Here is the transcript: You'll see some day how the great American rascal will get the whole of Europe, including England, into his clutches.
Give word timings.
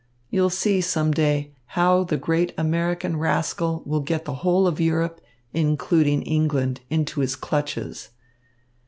You'll 0.31 0.49
see 0.49 0.81
some 0.81 1.11
day 1.11 1.53
how 1.77 2.03
the 2.03 2.17
great 2.17 2.55
American 2.57 3.17
rascal 3.17 3.83
will 3.85 3.99
get 3.99 4.25
the 4.25 4.33
whole 4.41 4.65
of 4.65 4.79
Europe, 4.81 5.21
including 5.53 6.23
England, 6.23 6.81
into 6.89 7.19
his 7.19 7.35
clutches. 7.35 8.09